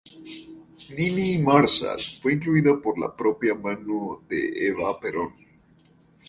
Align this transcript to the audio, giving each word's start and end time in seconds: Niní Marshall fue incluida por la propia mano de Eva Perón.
Niní 0.95 1.37
Marshall 1.43 1.99
fue 1.99 2.33
incluida 2.33 2.81
por 2.81 2.97
la 2.97 3.15
propia 3.15 3.53
mano 3.53 4.23
de 4.27 4.67
Eva 4.67 4.99
Perón. 4.99 5.31